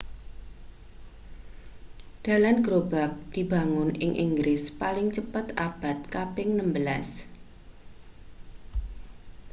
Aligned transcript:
dalan 2.25 2.57
gerobak 2.65 3.11
dibangun 3.37 3.89
ing 4.03 4.11
inggris 4.25 4.63
paling 4.79 5.07
cepet 5.15 5.45
abad 5.67 5.97
kaping 6.13 6.51
16 6.57 7.29